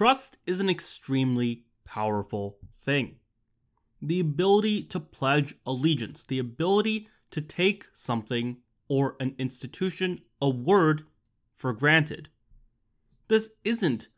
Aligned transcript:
Trust 0.00 0.38
is 0.46 0.60
an 0.60 0.70
extremely 0.70 1.64
powerful 1.84 2.56
thing. 2.72 3.16
The 4.00 4.18
ability 4.18 4.84
to 4.84 4.98
pledge 4.98 5.56
allegiance, 5.66 6.22
the 6.22 6.38
ability 6.38 7.08
to 7.32 7.42
take 7.42 7.84
something 7.92 8.62
or 8.88 9.16
an 9.20 9.34
institution, 9.36 10.20
a 10.40 10.48
word, 10.48 11.02
for 11.52 11.74
granted. 11.74 12.30
This 13.28 13.50
isn't 13.62 14.08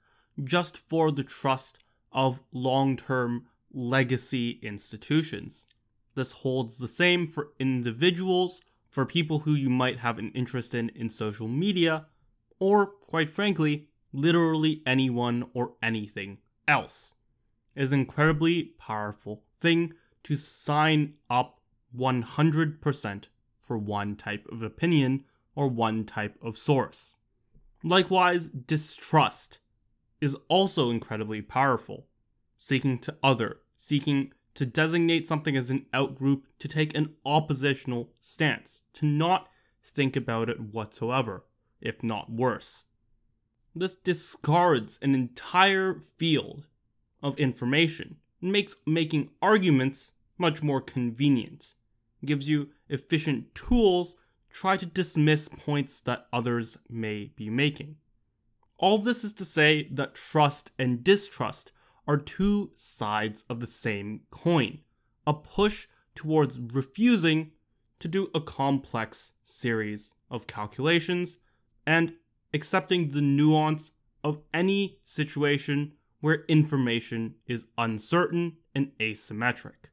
just 0.44 0.78
for 0.78 1.10
the 1.10 1.24
trust 1.24 1.82
of 2.12 2.44
long 2.52 2.96
term 2.96 3.46
legacy 3.72 4.60
institutions. 4.62 5.68
This 6.14 6.30
holds 6.30 6.78
the 6.78 6.86
same 6.86 7.26
for 7.26 7.54
individuals, 7.58 8.60
for 8.88 9.04
people 9.04 9.40
who 9.40 9.54
you 9.54 9.68
might 9.68 9.98
have 9.98 10.20
an 10.20 10.30
interest 10.32 10.76
in 10.76 10.90
in 10.90 11.08
social 11.08 11.48
media, 11.48 12.06
or, 12.60 12.86
quite 12.86 13.28
frankly, 13.28 13.88
literally 14.12 14.82
anyone 14.86 15.44
or 15.54 15.72
anything 15.82 16.38
else. 16.68 17.14
It 17.74 17.82
is 17.82 17.92
an 17.92 18.00
incredibly 18.00 18.74
powerful 18.78 19.44
thing 19.58 19.94
to 20.24 20.36
sign 20.36 21.14
up 21.30 21.60
100% 21.96 23.28
for 23.60 23.78
one 23.78 24.16
type 24.16 24.46
of 24.50 24.62
opinion 24.62 25.24
or 25.54 25.68
one 25.68 26.04
type 26.04 26.36
of 26.42 26.56
source. 26.56 27.18
Likewise, 27.82 28.46
distrust 28.48 29.58
is 30.20 30.36
also 30.48 30.90
incredibly 30.90 31.42
powerful. 31.42 32.06
Seeking 32.56 32.98
to 33.00 33.16
other, 33.22 33.58
seeking 33.74 34.32
to 34.54 34.66
designate 34.66 35.26
something 35.26 35.56
as 35.56 35.70
an 35.70 35.86
outgroup, 35.92 36.42
to 36.58 36.68
take 36.68 36.96
an 36.96 37.14
oppositional 37.24 38.12
stance, 38.20 38.82
to 38.92 39.06
not 39.06 39.48
think 39.84 40.14
about 40.14 40.48
it 40.48 40.60
whatsoever, 40.60 41.44
if 41.80 42.02
not 42.04 42.30
worse. 42.30 42.86
This 43.74 43.94
discards 43.94 44.98
an 45.00 45.14
entire 45.14 45.94
field 45.94 46.66
of 47.22 47.38
information 47.38 48.16
and 48.40 48.52
makes 48.52 48.76
making 48.86 49.30
arguments 49.40 50.12
much 50.36 50.62
more 50.62 50.80
convenient. 50.80 51.74
It 52.22 52.26
gives 52.26 52.50
you 52.50 52.70
efficient 52.88 53.54
tools 53.54 54.16
to 54.48 54.54
try 54.54 54.76
to 54.76 54.86
dismiss 54.86 55.48
points 55.48 56.00
that 56.00 56.26
others 56.32 56.78
may 56.88 57.32
be 57.36 57.48
making. 57.48 57.96
All 58.76 58.98
this 58.98 59.24
is 59.24 59.32
to 59.34 59.44
say 59.44 59.88
that 59.92 60.14
trust 60.14 60.72
and 60.78 61.02
distrust 61.04 61.72
are 62.06 62.16
two 62.16 62.72
sides 62.74 63.44
of 63.48 63.60
the 63.60 63.66
same 63.66 64.22
coin, 64.30 64.80
a 65.26 65.32
push 65.32 65.86
towards 66.14 66.58
refusing 66.58 67.52
to 68.00 68.08
do 68.08 68.28
a 68.34 68.40
complex 68.40 69.34
series 69.44 70.14
of 70.28 70.48
calculations 70.48 71.38
and 71.86 72.14
accepting 72.54 73.08
the 73.08 73.20
nuance 73.20 73.92
of 74.22 74.40
any 74.52 74.98
situation 75.04 75.92
where 76.20 76.44
information 76.48 77.34
is 77.46 77.66
uncertain 77.78 78.56
and 78.74 78.92
asymmetric. 79.00 79.90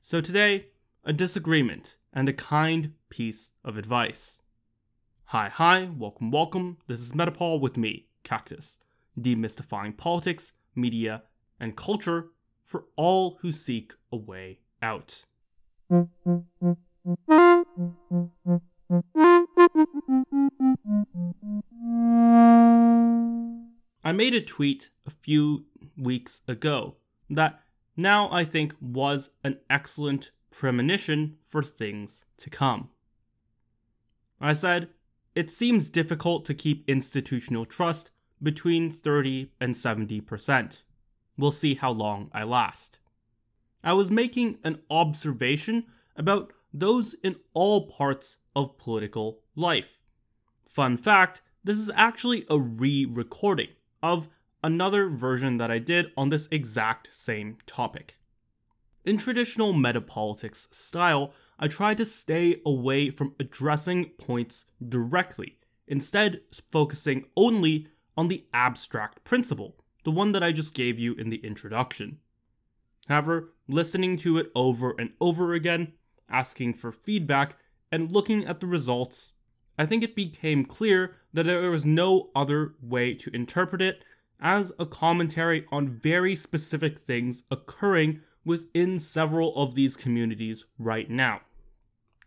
So 0.00 0.20
today, 0.20 0.68
a 1.04 1.12
disagreement 1.12 1.98
and 2.12 2.28
a 2.28 2.32
kind 2.32 2.94
piece 3.10 3.52
of 3.64 3.76
advice. 3.76 4.40
Hi, 5.26 5.48
hi, 5.48 5.90
welcome, 5.96 6.30
welcome. 6.30 6.78
This 6.86 7.00
is 7.00 7.12
Metapol 7.12 7.60
with 7.60 7.76
me, 7.76 8.06
Cactus, 8.22 8.78
demystifying 9.20 9.96
politics, 9.96 10.52
media, 10.74 11.24
and 11.58 11.76
culture 11.76 12.28
for 12.62 12.84
all 12.96 13.38
who 13.42 13.50
seek 13.52 13.92
a 14.12 14.16
way 14.16 14.60
out. 14.80 15.24
I 24.04 24.12
made 24.12 24.34
a 24.34 24.40
tweet 24.40 24.90
a 25.04 25.10
few 25.10 25.64
weeks 25.96 26.42
ago 26.46 26.96
that 27.28 27.60
now 27.96 28.30
I 28.30 28.44
think 28.44 28.74
was 28.80 29.30
an 29.42 29.58
excellent 29.68 30.30
premonition 30.50 31.38
for 31.44 31.62
things 31.62 32.24
to 32.36 32.50
come. 32.50 32.90
I 34.40 34.52
said, 34.52 34.90
it 35.34 35.50
seems 35.50 35.90
difficult 35.90 36.44
to 36.44 36.54
keep 36.54 36.88
institutional 36.88 37.66
trust 37.66 38.10
between 38.42 38.90
30 38.90 39.50
and 39.60 39.74
70%. 39.74 40.82
We'll 41.36 41.52
see 41.52 41.74
how 41.74 41.90
long 41.90 42.30
I 42.32 42.44
last. 42.44 43.00
I 43.82 43.92
was 43.94 44.10
making 44.10 44.58
an 44.62 44.82
observation 44.90 45.86
about 46.16 46.52
those 46.72 47.14
in 47.14 47.36
all 47.54 47.88
parts 47.88 48.36
of 48.54 48.78
political 48.78 49.40
life. 49.56 50.00
Fun 50.64 50.96
fact 50.96 51.42
this 51.64 51.78
is 51.78 51.90
actually 51.96 52.44
a 52.48 52.60
re 52.60 53.04
recording 53.10 53.70
of 54.00 54.28
another 54.62 55.08
version 55.08 55.56
that 55.58 55.70
I 55.70 55.80
did 55.80 56.12
on 56.16 56.28
this 56.28 56.48
exact 56.52 57.12
same 57.12 57.58
topic. 57.66 58.18
In 59.04 59.16
traditional 59.16 59.72
metapolitics 59.72 60.72
style, 60.72 61.32
I 61.58 61.68
try 61.68 61.94
to 61.94 62.04
stay 62.04 62.60
away 62.64 63.10
from 63.10 63.34
addressing 63.40 64.10
points 64.10 64.66
directly, 64.86 65.58
instead, 65.86 66.42
focusing 66.70 67.24
only 67.36 67.88
on 68.16 68.28
the 68.28 68.44
abstract 68.52 69.24
principle, 69.24 69.76
the 70.04 70.10
one 70.10 70.32
that 70.32 70.42
I 70.42 70.52
just 70.52 70.74
gave 70.74 70.98
you 70.98 71.14
in 71.14 71.30
the 71.30 71.44
introduction. 71.44 72.18
However, 73.08 73.54
listening 73.68 74.16
to 74.18 74.38
it 74.38 74.50
over 74.54 74.94
and 74.98 75.12
over 75.20 75.52
again, 75.52 75.92
asking 76.28 76.74
for 76.74 76.92
feedback, 76.92 77.56
and 77.90 78.10
looking 78.10 78.44
at 78.44 78.60
the 78.60 78.66
results, 78.66 79.32
I 79.78 79.86
think 79.86 80.02
it 80.02 80.16
became 80.16 80.64
clear 80.64 81.16
that 81.32 81.44
there 81.44 81.70
was 81.70 81.84
no 81.84 82.30
other 82.34 82.74
way 82.80 83.14
to 83.14 83.34
interpret 83.34 83.82
it 83.82 84.04
as 84.40 84.72
a 84.78 84.86
commentary 84.86 85.66
on 85.70 86.00
very 86.00 86.34
specific 86.34 86.98
things 86.98 87.42
occurring 87.50 88.20
within 88.44 88.98
several 88.98 89.54
of 89.56 89.74
these 89.74 89.96
communities 89.96 90.64
right 90.78 91.10
now. 91.10 91.40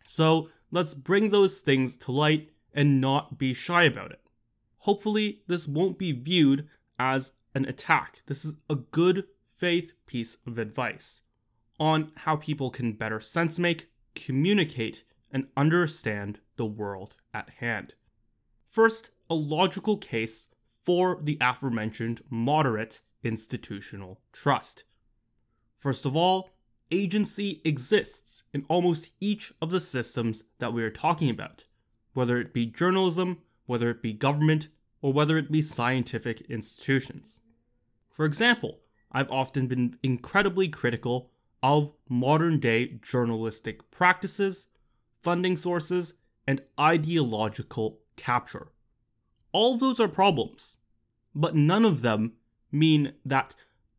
So 0.06 0.50
let's 0.72 0.94
bring 0.94 1.30
those 1.30 1.62
things 1.62 1.98
to 1.98 2.12
light 2.12 2.50
and 2.74 3.02
not 3.02 3.38
be 3.38 3.54
shy 3.54 3.84
about 3.84 4.12
it. 4.12 4.22
Hopefully, 4.80 5.42
this 5.48 5.68
won't 5.68 5.98
be 5.98 6.12
viewed 6.12 6.68
as 6.98 7.34
an 7.56 7.66
attack. 7.66 8.22
This 8.28 8.46
is 8.46 8.56
a 8.70 8.76
good 8.76 9.26
faith 9.56 9.94
piece 10.06 10.38
of 10.46 10.58
advice 10.58 11.22
on 11.80 12.12
how 12.18 12.36
people 12.36 12.70
can 12.70 12.94
better 12.94 13.20
sense 13.20 13.58
make, 13.58 13.90
communicate, 14.14 15.04
and 15.31 15.48
understand 15.56 16.40
the 16.59 16.66
world 16.66 17.16
at 17.34 17.50
hand. 17.62 17.96
First, 18.66 19.12
a 19.30 19.34
logical 19.34 19.96
case 19.96 20.50
for 20.68 21.18
the 21.24 21.38
aforementioned 21.40 22.22
moderate 22.30 23.00
institutional 23.24 24.20
trust. 24.34 24.84
First 25.78 26.06
of 26.06 26.18
all, 26.18 26.50
agency 26.92 27.62
exists 27.64 28.44
in 28.53 28.66
almost 28.68 29.14
each 29.22 29.53
of 29.62 29.72
the 29.72 29.80
systems 29.80 30.44
that 30.58 30.74
we 30.74 30.84
are 30.84 30.90
talking 30.90 31.30
about, 31.30 31.66
whether 32.14 32.38
it 32.42 32.53
be 32.53 32.66
journalism, 32.66 33.38
whether 33.66 33.90
it 33.90 34.02
be 34.02 34.12
government, 34.12 34.68
or 35.02 35.14
whether 35.14 35.38
it 35.38 35.50
be 35.50 35.62
scientific 35.62 36.42
institutions. 36.50 37.42
For 38.09 38.25
example, 38.25 38.81
I've 39.14 39.31
often 39.31 39.68
been 39.68 39.96
incredibly 40.03 40.68
critical 40.68 41.31
of 41.64 41.94
modern 42.09 42.59
day 42.59 43.00
journalistic 43.02 43.92
practices, 43.92 44.68
funding 45.22 45.56
sources, 45.56 46.16
and 46.50 46.64
ideological 46.80 48.00
capture. 48.16 48.70
All 49.52 49.78
those 49.78 50.00
are 50.00 50.08
problems, 50.08 50.80
but 51.36 51.54
none 51.54 51.86
of 51.86 52.02
them 52.02 52.34
mean 52.72 53.14
that 53.24 53.54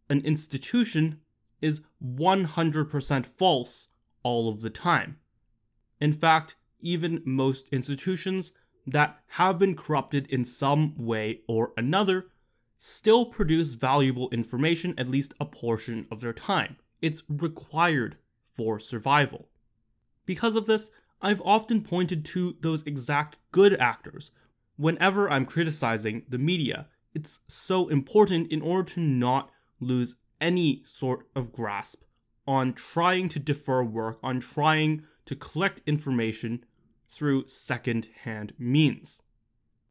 an 0.09 0.21
institution 0.23 1.21
is 1.61 1.83
100% 2.05 3.25
false 3.25 3.87
all 4.25 4.49
of 4.49 4.63
the 4.63 4.69
time. 4.69 5.21
In 6.01 6.13
fact, 6.13 6.57
even 6.81 7.23
most 7.25 7.69
institutions 7.69 8.51
that 8.85 9.21
have 9.39 9.57
been 9.57 9.77
corrupted 9.77 10.27
in 10.27 10.45
some 10.45 10.97
way 10.97 11.43
or 11.47 11.73
another 11.77 12.31
still 12.77 13.27
produce 13.27 13.75
valuable 13.75 14.29
information 14.31 14.93
at 14.99 15.07
least 15.07 15.35
a 15.39 15.47
portion 15.47 16.05
of 16.11 16.21
their 16.21 16.33
time. 16.33 16.79
It's 17.01 17.23
required 17.29 18.17
for 18.43 18.81
survival. 18.81 19.47
Because 20.27 20.57
of 20.57 20.67
this, 20.67 20.91
I've 21.23 21.43
often 21.45 21.83
pointed 21.83 22.25
to 22.27 22.57
those 22.61 22.83
exact 22.87 23.39
good 23.53 23.75
actors 23.79 24.31
whenever 24.77 25.31
I'm 25.31 25.45
criticizing 25.45 26.23
the 26.29 26.39
media. 26.39 26.89
It's 27.15 27.41
so 27.47 27.89
important 27.89 28.51
in 28.51 28.63
order 28.63 28.91
to 28.93 29.01
not 29.01 29.51
lose 29.81 30.17
any 30.41 30.83
sort 30.85 31.27
of 31.37 31.53
grasp 31.53 32.03
on 32.47 32.73
trying 32.73 33.29
to 33.29 33.39
defer 33.39 33.83
work, 33.83 34.19
on 34.23 34.41
trying 34.41 35.03
to 35.27 35.37
collect 35.37 35.83
information 35.87 36.65
through 37.09 37.47
second 37.47 38.09
hand 38.23 38.55
means. 38.59 39.23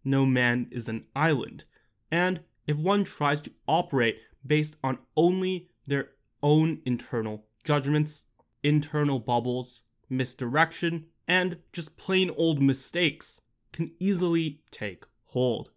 No 0.03 0.25
man 0.25 0.67
is 0.71 0.89
an 0.89 1.05
island, 1.15 1.65
and 2.09 2.41
if 2.65 2.77
one 2.77 3.03
tries 3.03 3.41
to 3.43 3.51
operate 3.67 4.17
based 4.45 4.77
on 4.83 4.97
only 5.15 5.69
their 5.85 6.09
own 6.41 6.81
internal 6.85 7.45
judgments, 7.63 8.25
internal 8.63 9.19
bubbles, 9.19 9.83
misdirection, 10.09 11.05
and 11.29 11.57
just 11.71 11.95
plain 11.95 12.31
old 12.35 12.61
mistakes, 12.61 13.41
can 13.71 13.91
easily 13.99 14.61
take 14.71 15.05
hold. 15.27 15.69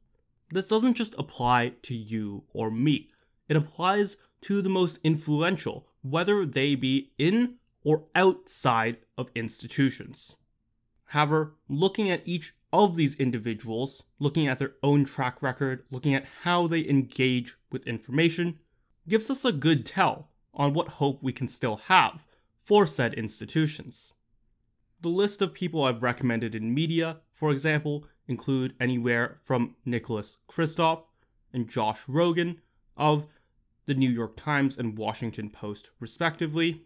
this 0.50 0.66
doesn't 0.66 0.96
just 0.96 1.14
apply 1.18 1.72
to 1.82 1.94
you 1.94 2.44
or 2.52 2.70
me, 2.70 3.08
it 3.48 3.56
applies 3.56 4.16
to 4.40 4.60
the 4.62 4.68
most 4.68 4.98
influential, 5.04 5.86
whether 6.02 6.44
they 6.44 6.74
be 6.74 7.12
in 7.18 7.56
or 7.84 8.04
outside 8.14 8.96
of 9.16 9.30
institutions. 9.34 10.36
However, 11.06 11.54
looking 11.68 12.10
at 12.10 12.26
each 12.26 12.54
of 12.72 12.96
these 12.96 13.14
individuals, 13.16 14.02
looking 14.18 14.46
at 14.46 14.58
their 14.58 14.72
own 14.82 15.04
track 15.04 15.42
record, 15.42 15.84
looking 15.90 16.14
at 16.14 16.24
how 16.44 16.66
they 16.66 16.88
engage 16.88 17.56
with 17.70 17.86
information, 17.86 18.58
gives 19.06 19.30
us 19.30 19.44
a 19.44 19.52
good 19.52 19.84
tell 19.84 20.30
on 20.54 20.72
what 20.72 20.88
hope 20.88 21.22
we 21.22 21.32
can 21.32 21.48
still 21.48 21.76
have 21.76 22.26
for 22.62 22.86
said 22.86 23.14
institutions. 23.14 24.14
The 25.02 25.08
list 25.08 25.42
of 25.42 25.52
people 25.52 25.82
I've 25.82 26.04
recommended 26.04 26.54
in 26.54 26.72
media, 26.72 27.22
for 27.32 27.50
example, 27.50 28.06
include 28.28 28.74
anywhere 28.78 29.36
from 29.42 29.74
Nicholas 29.84 30.38
Kristof 30.48 31.02
and 31.52 31.68
Josh 31.68 32.04
Rogin 32.06 32.58
of 32.96 33.26
the 33.86 33.94
New 33.94 34.08
York 34.08 34.36
Times 34.36 34.78
and 34.78 34.96
Washington 34.96 35.50
Post, 35.50 35.90
respectively, 35.98 36.84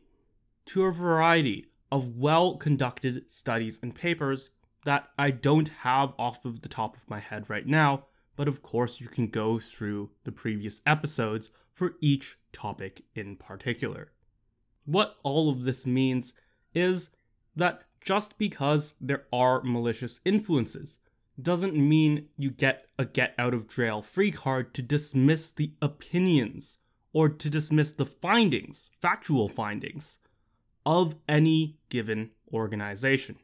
to 0.65 0.85
a 0.85 0.93
variety 0.93 1.67
of 1.93 2.17
well 2.17 2.57
conducted 2.57 3.31
studies 3.31 3.79
and 3.83 3.95
papers 3.95 4.49
that 4.87 5.11
I 5.19 5.31
don't 5.31 5.69
have 5.69 6.15
off 6.19 6.47
of 6.47 6.63
the 6.63 6.71
top 6.71 6.97
of 6.97 7.11
my 7.11 7.19
head 7.19 7.51
right 7.51 7.67
now, 7.67 8.07
but 8.35 8.49
of 8.49 8.63
course 8.63 8.99
you 8.99 9.09
can 9.09 9.27
go 9.27 9.59
through 9.59 10.11
the 10.25 10.33
previous 10.33 10.81
episodes 10.87 11.51
for 11.71 11.97
each 12.01 12.39
topic 12.51 13.03
in 13.15 13.37
particular. 13.37 14.13
What 14.87 15.19
all 15.23 15.51
of 15.51 15.65
this 15.65 15.87
means 15.87 16.33
is 16.73 17.11
that 17.57 17.83
just 18.05 18.39
because 18.39 18.95
there 19.01 19.25
are 19.33 19.63
malicious 19.63 20.21
influences 20.25 20.99
doesn't 21.41 21.77
mean 21.77 22.29
you 22.37 22.51
get 22.51 22.87
a 22.99 23.05
get 23.05 23.35
out 23.37 23.53
of 23.55 23.69
jail 23.69 24.01
free 24.03 24.31
card 24.31 24.73
to 24.75 24.83
dismiss 24.83 25.51
the 25.51 25.73
opinions 25.83 26.79
or 27.13 27.29
to 27.29 27.51
dismiss 27.51 27.93
the 27.93 28.07
findings, 28.07 28.91
factual 29.01 29.49
findings, 29.49 30.19
of 30.85 31.17
any 31.29 31.79
given 31.89 32.31
organization. 32.53 33.37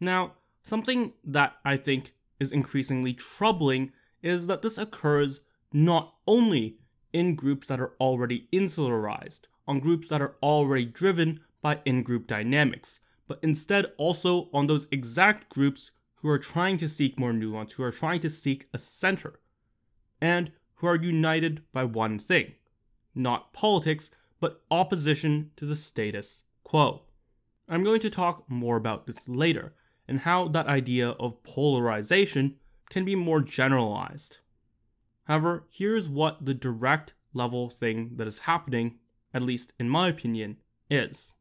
Now, 0.00 0.34
something 0.62 1.14
that 1.24 1.54
I 1.64 1.76
think 1.76 2.12
is 2.38 2.52
increasingly 2.52 3.14
troubling 3.14 3.92
is 4.22 4.46
that 4.48 4.62
this 4.62 4.76
occurs 4.76 5.40
not 5.72 6.14
only 6.26 6.78
in 7.12 7.34
groups 7.34 7.66
that 7.68 7.80
are 7.80 7.92
already 8.00 8.48
insularized, 8.52 9.42
on 9.66 9.80
groups 9.80 10.08
that 10.08 10.20
are 10.20 10.36
already 10.42 10.84
driven 10.84 11.40
by 11.62 11.80
in 11.84 12.02
group 12.02 12.26
dynamics, 12.26 13.00
but 13.26 13.38
instead 13.42 13.86
also 13.98 14.48
on 14.52 14.66
those 14.66 14.86
exact 14.90 15.48
groups 15.48 15.90
who 16.16 16.28
are 16.28 16.38
trying 16.38 16.76
to 16.78 16.88
seek 16.88 17.18
more 17.18 17.32
nuance, 17.32 17.74
who 17.74 17.82
are 17.82 17.92
trying 17.92 18.20
to 18.20 18.30
seek 18.30 18.66
a 18.72 18.78
center, 18.78 19.40
and 20.20 20.52
who 20.76 20.86
are 20.86 20.96
united 20.96 21.62
by 21.72 21.84
one 21.84 22.18
thing 22.18 22.54
not 23.16 23.52
politics, 23.52 24.10
but 24.40 24.62
opposition 24.70 25.50
to 25.56 25.64
the 25.64 25.74
status 25.74 26.44
quo. 26.62 27.02
I'm 27.68 27.82
going 27.82 28.00
to 28.00 28.10
talk 28.10 28.44
more 28.48 28.76
about 28.76 29.06
this 29.06 29.28
later, 29.28 29.74
and 30.06 30.20
how 30.20 30.48
that 30.48 30.68
idea 30.68 31.10
of 31.10 31.42
polarization 31.42 32.56
can 32.90 33.04
be 33.04 33.16
more 33.16 33.40
generalized. 33.40 34.38
However, 35.24 35.66
here's 35.72 36.08
what 36.08 36.44
the 36.44 36.54
direct 36.54 37.14
level 37.32 37.68
thing 37.68 38.12
that 38.16 38.26
is 38.26 38.40
happening, 38.40 38.98
at 39.34 39.42
least 39.42 39.72
in 39.80 39.88
my 39.88 40.08
opinion, 40.08 40.58
is. 40.88 41.34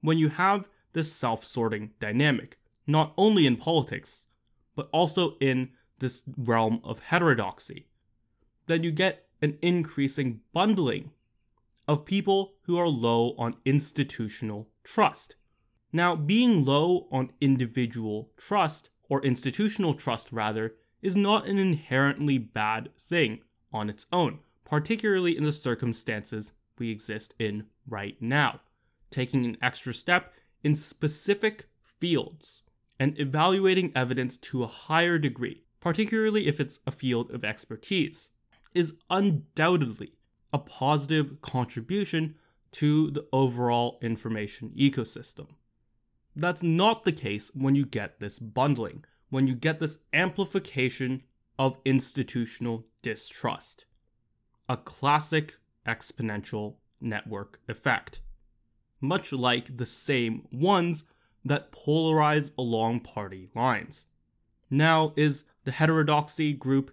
When 0.00 0.18
you 0.18 0.30
have 0.30 0.68
this 0.92 1.12
self 1.12 1.44
sorting 1.44 1.92
dynamic, 1.98 2.58
not 2.86 3.12
only 3.16 3.46
in 3.46 3.56
politics, 3.56 4.28
but 4.74 4.88
also 4.92 5.36
in 5.40 5.70
this 5.98 6.24
realm 6.36 6.80
of 6.84 7.00
heterodoxy, 7.00 7.86
then 8.66 8.82
you 8.82 8.90
get 8.90 9.26
an 9.42 9.58
increasing 9.62 10.40
bundling 10.52 11.10
of 11.88 12.04
people 12.04 12.54
who 12.62 12.78
are 12.78 12.88
low 12.88 13.34
on 13.38 13.56
institutional 13.64 14.68
trust. 14.84 15.36
Now, 15.92 16.14
being 16.14 16.64
low 16.64 17.08
on 17.10 17.32
individual 17.40 18.30
trust, 18.36 18.90
or 19.08 19.24
institutional 19.24 19.94
trust 19.94 20.30
rather, 20.30 20.76
is 21.02 21.16
not 21.16 21.46
an 21.46 21.58
inherently 21.58 22.38
bad 22.38 22.90
thing 22.96 23.40
on 23.72 23.90
its 23.90 24.06
own, 24.12 24.38
particularly 24.64 25.36
in 25.36 25.44
the 25.44 25.52
circumstances 25.52 26.52
we 26.78 26.90
exist 26.90 27.34
in 27.38 27.66
right 27.88 28.16
now. 28.20 28.60
Taking 29.10 29.44
an 29.44 29.56
extra 29.60 29.92
step 29.92 30.32
in 30.62 30.74
specific 30.74 31.68
fields 31.82 32.62
and 32.98 33.18
evaluating 33.18 33.92
evidence 33.94 34.36
to 34.36 34.62
a 34.62 34.68
higher 34.68 35.18
degree, 35.18 35.64
particularly 35.80 36.46
if 36.46 36.60
it's 36.60 36.80
a 36.86 36.90
field 36.90 37.30
of 37.30 37.44
expertise, 37.44 38.30
is 38.74 38.98
undoubtedly 39.08 40.12
a 40.52 40.58
positive 40.58 41.40
contribution 41.40 42.34
to 42.72 43.10
the 43.10 43.26
overall 43.32 43.98
information 44.02 44.70
ecosystem. 44.78 45.48
That's 46.36 46.62
not 46.62 47.02
the 47.02 47.12
case 47.12 47.50
when 47.54 47.74
you 47.74 47.84
get 47.84 48.20
this 48.20 48.38
bundling, 48.38 49.04
when 49.30 49.46
you 49.46 49.54
get 49.54 49.80
this 49.80 50.00
amplification 50.12 51.22
of 51.58 51.78
institutional 51.84 52.86
distrust. 53.02 53.86
A 54.68 54.76
classic 54.76 55.56
exponential 55.86 56.76
network 57.00 57.60
effect. 57.68 58.22
Much 59.00 59.32
like 59.32 59.76
the 59.76 59.86
same 59.86 60.46
ones 60.52 61.04
that 61.44 61.72
polarize 61.72 62.52
along 62.58 63.00
party 63.00 63.48
lines. 63.54 64.06
Now, 64.68 65.12
is 65.16 65.44
the 65.64 65.72
heterodoxy 65.72 66.52
group 66.52 66.90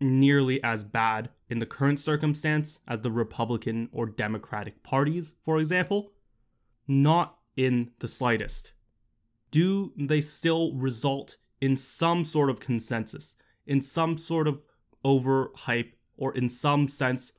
nearly 0.00 0.62
as 0.64 0.82
bad 0.82 1.30
in 1.48 1.58
the 1.58 1.66
current 1.66 2.00
circumstance 2.00 2.80
as 2.88 3.00
the 3.00 3.12
Republican 3.12 3.88
or 3.92 4.06
Democratic 4.06 4.82
parties, 4.82 5.34
for 5.42 5.58
example? 5.58 6.12
Not 6.88 7.38
in 7.56 7.92
the 8.00 8.08
slightest. 8.08 8.72
Do 9.50 9.92
they 9.96 10.20
still 10.20 10.74
result 10.74 11.36
in 11.60 11.76
some 11.76 12.24
sort 12.24 12.50
of 12.50 12.58
consensus, 12.58 13.36
in 13.66 13.80
some 13.80 14.18
sort 14.18 14.48
of 14.48 14.64
overhype, 15.04 15.92
or 16.16 16.34
in 16.34 16.48
some 16.48 16.88
sense 16.88 17.32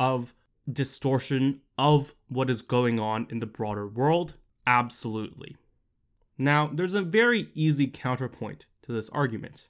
of 0.00 0.34
distortion 0.70 1.60
of 1.76 2.14
what 2.28 2.50
is 2.50 2.62
going 2.62 3.00
on 3.00 3.26
in 3.30 3.40
the 3.40 3.46
broader 3.46 3.86
world? 3.86 4.36
Absolutely. 4.66 5.56
Now, 6.36 6.68
there's 6.72 6.94
a 6.94 7.02
very 7.02 7.48
easy 7.54 7.86
counterpoint 7.86 8.66
to 8.82 8.92
this 8.92 9.10
argument, 9.10 9.68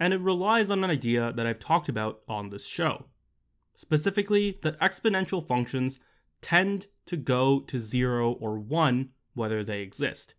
and 0.00 0.12
it 0.12 0.20
relies 0.20 0.70
on 0.70 0.82
an 0.82 0.90
idea 0.90 1.32
that 1.32 1.46
I've 1.46 1.58
talked 1.58 1.88
about 1.88 2.20
on 2.28 2.50
this 2.50 2.66
show. 2.66 3.06
Specifically, 3.74 4.58
that 4.62 4.80
exponential 4.80 5.46
functions 5.46 6.00
tend 6.40 6.86
to 7.06 7.16
go 7.16 7.60
to 7.60 7.78
0 7.78 8.32
or 8.32 8.58
1 8.58 9.10
whether 9.34 9.62
they 9.62 9.80
exist. 9.80 10.34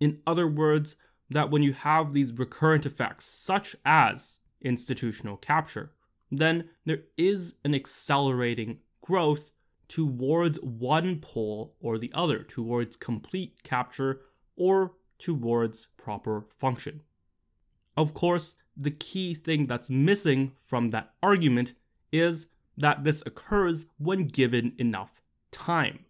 In 0.00 0.20
other 0.26 0.48
words, 0.48 0.96
that 1.30 1.50
when 1.50 1.62
you 1.62 1.72
have 1.72 2.12
these 2.12 2.32
recurrent 2.32 2.84
effects, 2.84 3.26
such 3.26 3.76
as 3.84 4.40
institutional 4.60 5.36
capture, 5.36 5.92
then 6.30 6.68
there 6.84 7.02
is 7.16 7.54
an 7.64 7.74
accelerating 7.74 8.78
growth 9.04 9.50
towards 9.86 10.58
one 10.62 11.20
pole 11.20 11.76
or 11.78 11.98
the 11.98 12.10
other, 12.14 12.42
towards 12.42 12.96
complete 12.96 13.62
capture 13.62 14.22
or 14.56 14.94
towards 15.18 15.88
proper 15.98 16.46
function. 16.48 17.02
Of 17.96 18.14
course, 18.14 18.56
the 18.74 18.90
key 18.90 19.34
thing 19.34 19.66
that's 19.66 19.90
missing 19.90 20.52
from 20.56 20.90
that 20.90 21.12
argument 21.22 21.74
is 22.12 22.48
that 22.76 23.04
this 23.04 23.22
occurs 23.26 23.86
when 23.98 24.26
given 24.26 24.72
enough 24.78 25.20
time. 25.50 26.06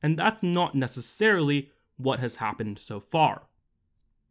And 0.00 0.16
that's 0.16 0.42
not 0.42 0.74
necessarily 0.74 1.72
what 1.96 2.20
has 2.20 2.36
happened 2.36 2.78
so 2.78 3.00
far. 3.00 3.48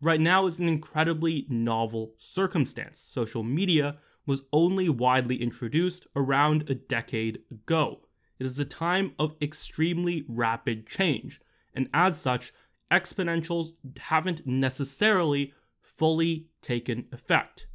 Right 0.02 0.22
now 0.22 0.46
is 0.46 0.60
an 0.60 0.70
incredibly 0.70 1.46
novel 1.50 2.14
circumstance. 2.18 3.00
Social 3.00 3.44
media 3.44 3.98
was 4.26 4.44
only 4.54 4.90
widely 4.90 5.36
introduced 5.42 6.08
around 6.16 6.70
a 6.70 6.76
decade 6.76 7.42
ago. 7.52 8.05
It 8.40 8.46
is 8.46 8.60
a 8.60 8.66
time 8.66 9.14
of 9.18 9.36
extremely 9.42 10.26
rapid 10.28 10.88
change, 10.88 11.42
and 11.74 11.90
as 11.94 12.20
such, 12.20 12.52
exponentials 12.92 13.74
haven't 14.00 14.46
necessarily 14.46 15.54
fully 15.80 16.48
taken 16.62 17.08
effect. 17.12 17.68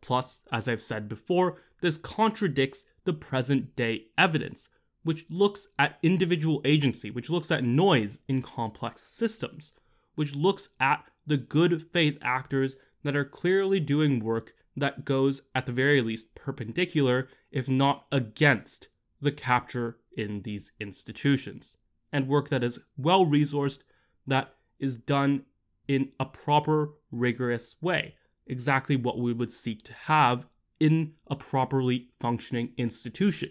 Plus, 0.00 0.42
as 0.50 0.68
I've 0.68 0.82
said 0.82 1.08
before, 1.08 1.62
this 1.80 1.96
contradicts 1.96 2.86
the 3.04 3.12
present 3.12 3.74
day 3.76 4.06
evidence, 4.18 4.68
which 5.04 5.24
looks 5.30 5.68
at 5.78 5.98
individual 6.02 6.60
agency, 6.64 7.10
which 7.10 7.30
looks 7.30 7.50
at 7.50 7.64
noise 7.64 8.20
in 8.28 8.42
complex 8.42 9.00
systems, 9.00 9.72
which 10.14 10.34
looks 10.34 10.70
at 10.78 11.04
the 11.26 11.36
good 11.36 11.82
faith 11.82 12.18
actors 12.20 12.76
that 13.02 13.16
are 13.16 13.24
clearly 13.24 13.80
doing 13.80 14.20
work 14.20 14.52
that 14.76 15.04
goes, 15.04 15.42
at 15.54 15.66
the 15.66 15.72
very 15.72 16.00
least, 16.00 16.34
perpendicular, 16.34 17.28
if 17.50 17.68
not 17.68 18.06
against, 18.10 18.88
the 19.22 19.32
capture 19.32 19.98
in 20.16 20.42
these 20.42 20.72
institutions, 20.78 21.78
and 22.12 22.28
work 22.28 22.50
that 22.50 22.62
is 22.62 22.80
well 22.96 23.24
resourced, 23.24 23.82
that 24.26 24.54
is 24.78 24.96
done 24.96 25.44
in 25.88 26.10
a 26.20 26.26
proper, 26.26 26.90
rigorous 27.10 27.76
way, 27.80 28.14
exactly 28.46 28.96
what 28.96 29.18
we 29.18 29.32
would 29.32 29.50
seek 29.50 29.82
to 29.84 29.94
have 29.94 30.46
in 30.78 31.12
a 31.28 31.36
properly 31.36 32.08
functioning 32.18 32.72
institution, 32.76 33.50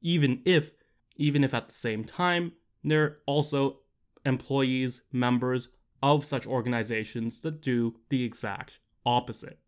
even 0.00 0.42
if 0.44 0.72
even 1.16 1.44
if 1.44 1.54
at 1.54 1.68
the 1.68 1.74
same 1.74 2.02
time 2.02 2.52
there 2.82 3.04
are 3.04 3.18
also 3.26 3.78
employees, 4.24 5.02
members 5.12 5.68
of 6.02 6.24
such 6.24 6.46
organizations 6.46 7.40
that 7.42 7.62
do 7.62 7.94
the 8.08 8.24
exact 8.24 8.80
opposite. 9.06 9.58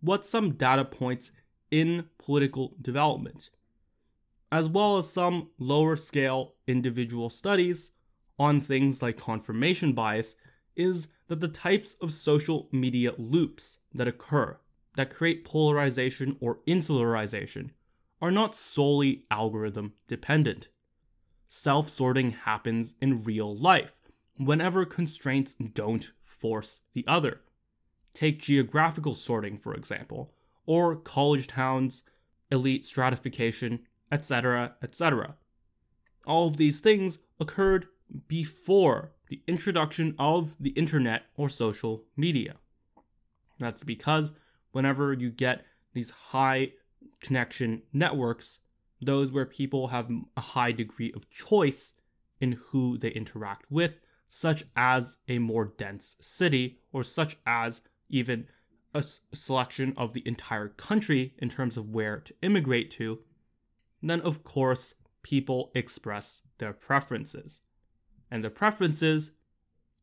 What's 0.00 0.28
some 0.28 0.54
data 0.54 0.84
points 0.84 1.32
in 1.70 2.08
political 2.18 2.74
development? 2.80 3.50
As 4.52 4.68
well 4.68 4.98
as 4.98 5.12
some 5.12 5.50
lower 5.58 5.96
scale 5.96 6.54
individual 6.66 7.30
studies 7.30 7.92
on 8.38 8.60
things 8.60 9.02
like 9.02 9.16
confirmation 9.16 9.92
bias, 9.92 10.34
is 10.74 11.08
that 11.28 11.40
the 11.40 11.48
types 11.48 11.94
of 12.00 12.10
social 12.12 12.68
media 12.72 13.12
loops 13.18 13.78
that 13.94 14.08
occur 14.08 14.58
that 14.96 15.14
create 15.14 15.44
polarization 15.44 16.36
or 16.40 16.60
insularization 16.66 17.70
are 18.20 18.30
not 18.30 18.54
solely 18.54 19.24
algorithm 19.30 19.94
dependent. 20.08 20.68
Self 21.46 21.88
sorting 21.88 22.32
happens 22.32 22.94
in 23.00 23.24
real 23.24 23.56
life 23.56 24.00
whenever 24.36 24.84
constraints 24.84 25.54
don't 25.54 26.12
force 26.22 26.82
the 26.92 27.04
other. 27.06 27.40
Take 28.14 28.42
geographical 28.42 29.14
sorting, 29.14 29.56
for 29.56 29.74
example, 29.74 30.32
or 30.66 30.96
college 30.96 31.46
towns, 31.46 32.02
elite 32.50 32.84
stratification, 32.84 33.86
etc., 34.10 34.74
etc. 34.82 35.36
All 36.26 36.46
of 36.46 36.56
these 36.56 36.80
things 36.80 37.18
occurred 37.38 37.86
before 38.28 39.12
the 39.28 39.42
introduction 39.46 40.14
of 40.18 40.56
the 40.58 40.70
internet 40.70 41.24
or 41.36 41.48
social 41.48 42.04
media. 42.16 42.56
That's 43.58 43.84
because 43.84 44.32
whenever 44.72 45.12
you 45.12 45.30
get 45.30 45.64
these 45.92 46.10
high 46.10 46.72
connection 47.20 47.82
networks, 47.92 48.58
those 49.00 49.32
where 49.32 49.46
people 49.46 49.88
have 49.88 50.10
a 50.36 50.40
high 50.40 50.72
degree 50.72 51.12
of 51.12 51.30
choice 51.30 51.94
in 52.40 52.58
who 52.68 52.98
they 52.98 53.10
interact 53.10 53.70
with, 53.70 54.00
such 54.28 54.64
as 54.76 55.18
a 55.28 55.38
more 55.38 55.72
dense 55.76 56.16
city, 56.20 56.80
or 56.92 57.04
such 57.04 57.36
as 57.46 57.82
even 58.08 58.46
a 58.94 59.02
selection 59.02 59.94
of 59.96 60.12
the 60.14 60.26
entire 60.26 60.68
country 60.68 61.34
in 61.38 61.48
terms 61.48 61.76
of 61.76 61.94
where 61.94 62.18
to 62.18 62.34
immigrate 62.42 62.90
to, 62.90 63.20
then 64.02 64.20
of 64.20 64.44
course 64.44 64.94
people 65.22 65.70
express 65.74 66.42
their 66.58 66.72
preferences 66.72 67.60
and 68.30 68.44
their 68.44 68.50
preferences 68.50 69.32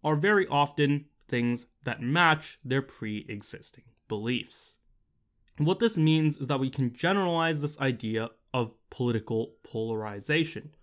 are 0.03 0.15
very 0.15 0.45
often 0.47 1.05
things 1.27 1.67
that 1.83 2.01
match 2.01 2.59
their 2.63 2.81
pre 2.81 3.25
existing 3.29 3.85
beliefs. 4.07 4.77
What 5.57 5.79
this 5.79 5.97
means 5.97 6.37
is 6.37 6.47
that 6.47 6.59
we 6.59 6.69
can 6.69 6.93
generalize 6.93 7.61
this 7.61 7.79
idea 7.79 8.29
of 8.53 8.73
political 8.89 9.53
polarization, 9.63 10.75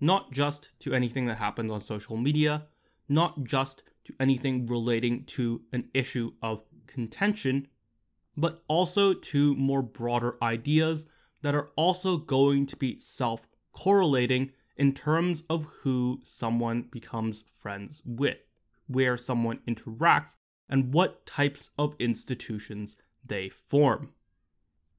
not 0.00 0.32
just 0.32 0.70
to 0.80 0.94
anything 0.94 1.26
that 1.26 1.38
happens 1.38 1.72
on 1.72 1.80
social 1.80 2.16
media, 2.16 2.66
not 3.08 3.42
just 3.44 3.82
to 4.04 4.14
anything 4.20 4.66
relating 4.66 5.24
to 5.24 5.62
an 5.72 5.88
issue 5.92 6.32
of 6.40 6.62
contention, 6.86 7.66
but 8.36 8.62
also 8.68 9.12
to 9.12 9.56
more 9.56 9.82
broader 9.82 10.36
ideas 10.40 11.06
that 11.42 11.54
are 11.54 11.70
also 11.76 12.16
going 12.16 12.66
to 12.66 12.76
be 12.76 12.98
self 12.98 13.46
correlating 13.72 14.52
in 14.76 14.92
terms 14.92 15.42
of 15.48 15.64
who 15.82 16.20
someone 16.22 16.82
becomes 16.82 17.42
friends 17.42 18.02
with, 18.04 18.42
where 18.86 19.16
someone 19.16 19.60
interacts, 19.66 20.36
and 20.68 20.92
what 20.92 21.24
types 21.26 21.70
of 21.78 21.94
institutions 21.98 22.96
they 23.24 23.48
form. 23.48 24.12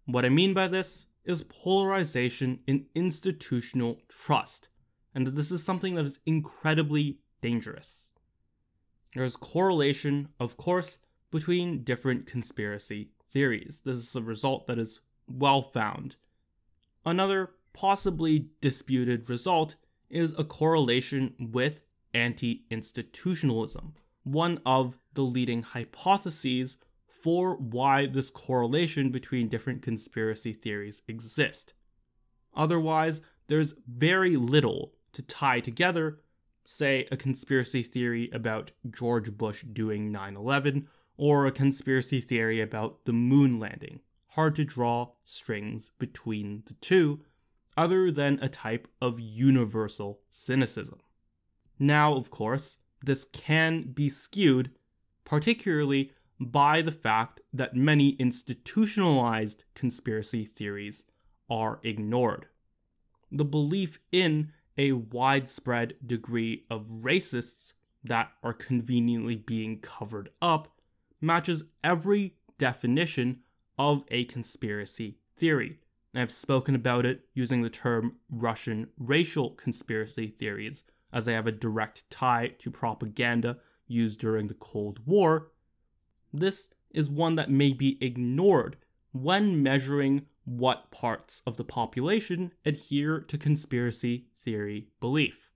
What 0.06 0.26
I 0.26 0.30
mean 0.30 0.54
by 0.54 0.68
this 0.68 1.08
is 1.26 1.44
polarization 1.44 2.60
in 2.66 2.86
institutional 2.96 4.02
trust, 4.08 4.70
and 5.14 5.28
that 5.28 5.36
this 5.36 5.52
is 5.52 5.64
something 5.64 5.96
that 5.96 6.06
is 6.06 6.20
incredibly 6.26 7.20
dangerous. 7.42 8.12
There's 9.14 9.36
correlation, 9.36 10.30
of 10.40 10.58
course, 10.58 11.00
between 11.32 11.84
different 11.84 12.26
conspiracy 12.26 13.10
theories. 13.30 13.82
This 13.84 13.98
is 13.98 14.16
a 14.16 14.22
result 14.22 14.68
that 14.68 14.80
is 14.80 15.02
well 15.28 15.62
found. 15.62 16.16
Another 17.08 17.52
possibly 17.72 18.50
disputed 18.60 19.30
result 19.30 19.78
is 20.10 20.36
a 20.38 20.44
correlation 20.44 21.36
with 21.40 21.80
anti 22.14 22.66
institutionalism, 22.70 23.94
one 24.24 24.60
of 24.66 24.98
the 25.14 25.22
leading 25.22 25.62
hypotheses 25.62 26.76
for 27.08 27.56
why 27.56 28.08
this 28.08 28.30
correlation 28.30 29.10
between 29.10 29.48
different 29.48 29.82
conspiracy 29.82 30.52
theories 30.52 31.02
exist. 31.08 31.74
Otherwise, 32.54 33.22
there's 33.48 33.76
very 33.88 34.36
little 34.36 34.92
to 35.14 35.22
tie 35.22 35.62
together, 35.62 36.20
say, 36.66 37.08
a 37.10 37.16
conspiracy 37.16 37.84
theory 37.84 38.30
about 38.34 38.74
George 38.92 39.38
Bush 39.38 39.64
doing 39.64 40.12
9 40.12 40.36
11 40.36 40.90
or 41.16 41.46
a 41.46 41.54
conspiracy 41.54 42.20
theory 42.20 42.60
about 42.60 43.06
the 43.06 43.14
moon 43.14 43.62
landing. 43.62 44.02
Hard 44.32 44.56
to 44.56 44.66
draw 44.66 45.14
strings 45.24 45.92
between 45.98 46.64
the 46.66 46.74
two, 46.76 47.22
other 47.76 48.12
than 48.12 48.40
a 48.42 48.50
type 48.50 48.88
of 49.02 49.20
universal 49.20 50.22
cynicism. 50.30 51.00
Now, 51.80 52.14
of 52.14 52.32
course, 52.32 52.80
this 53.04 53.26
can 53.26 53.92
be 53.94 54.10
skewed, 54.10 54.72
particularly 55.26 56.12
by 56.40 56.82
the 56.82 56.92
fact 56.92 57.42
that 57.54 57.76
many 57.76 58.10
institutionalized 58.12 59.64
conspiracy 59.74 60.46
theories 60.46 61.06
are 61.50 61.80
ignored. 61.84 62.48
The 63.32 63.46
belief 63.46 64.00
in 64.12 64.52
a 64.78 64.94
widespread 64.94 65.96
degree 66.06 66.66
of 66.70 66.86
racists 66.88 67.74
that 68.04 68.32
are 68.44 68.54
conveniently 68.54 69.36
being 69.36 69.80
covered 69.80 70.30
up 70.42 70.78
matches 71.20 71.64
every 71.84 72.36
definition 72.58 73.40
of 73.78 74.04
a 74.10 74.26
conspiracy 74.26 75.18
theory, 75.36 75.80
and 76.14 76.22
I've 76.22 76.32
spoken 76.32 76.76
about 76.76 77.06
it 77.06 77.26
using 77.34 77.62
the 77.62 77.70
term 77.70 78.18
Russian 78.30 78.90
racial 78.98 79.52
conspiracy 79.52 80.28
theories, 80.28 80.84
as 81.14 81.26
they 81.26 81.34
have 81.34 81.48
a 81.48 81.52
direct 81.52 82.10
tie 82.10 82.54
to 82.60 82.72
propaganda 82.72 83.58
used 83.88 84.20
during 84.20 84.48
the 84.48 84.54
Cold 84.54 85.00
War. 85.06 85.52
This 86.34 86.70
is 86.92 87.10
one 87.10 87.36
that 87.36 87.50
may 87.50 87.74
be 87.74 87.98
ignored 88.02 88.78
when 89.12 89.64
measuring 89.64 90.26
what 90.44 90.92
parts 90.92 91.42
of 91.46 91.58
the 91.58 91.64
population 91.64 92.52
adhere 92.66 93.20
to 93.20 93.38
conspiracy 93.38 94.28
theory 94.40 94.88
belief. 95.00 95.52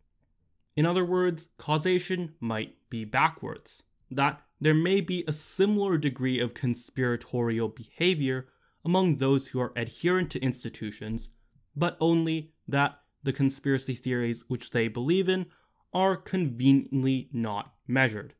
In 0.75 0.85
other 0.85 1.05
words, 1.05 1.49
causation 1.57 2.35
might 2.39 2.75
be 2.89 3.05
backwards, 3.05 3.83
that 4.09 4.41
there 4.61 4.75
may 4.75 5.01
be 5.01 5.23
a 5.27 5.33
similar 5.33 5.97
degree 5.97 6.39
of 6.39 6.53
conspiratorial 6.53 7.67
behavior 7.67 8.47
among 8.85 9.17
those 9.17 9.47
who 9.47 9.59
are 9.59 9.73
adherent 9.75 10.29
to 10.29 10.39
institutions, 10.39 11.29
but 11.75 11.97
only 11.99 12.53
that 12.67 12.99
the 13.23 13.33
conspiracy 13.33 13.95
theories 13.95 14.45
which 14.47 14.69
they 14.69 14.87
believe 14.87 15.27
in 15.27 15.47
are 15.93 16.15
conveniently 16.15 17.27
not 17.33 17.73
measured. 17.87 18.35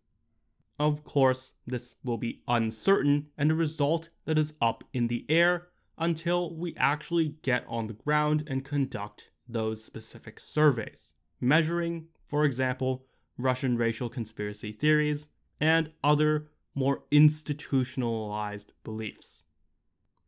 Of 0.80 1.04
course, 1.04 1.54
this 1.66 1.96
will 2.04 2.18
be 2.18 2.44
uncertain 2.48 3.28
and 3.38 3.51
a 3.51 3.56
result 3.56 4.10
that 4.25 4.38
is 4.38 4.54
up 4.62 4.84
in 4.94 5.08
the 5.08 5.25
air 5.28 5.70
until 5.98 6.56
we 6.56 6.75
actually 6.78 7.36
get 7.42 7.66
on 7.68 7.88
the 7.88 7.94
ground 7.94 8.44
and 8.48 8.63
conduct 8.63 9.32
those 9.48 9.84
specific 9.84 10.40
surveys, 10.40 11.13
measuring, 11.40 12.08
for 12.25 12.46
example, 12.46 13.06
Russian 13.38 13.75
racial 13.75 14.10
conspiracy 14.10 14.72
theories 14.72 15.28
and 15.62 15.94
other 16.03 16.48
more 16.75 17.03
institutionalized 17.12 18.74
beliefs. 18.84 19.44